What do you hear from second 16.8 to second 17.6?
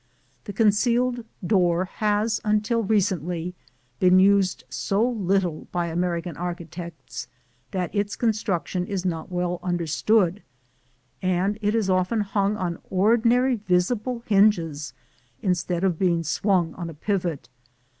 a pivot.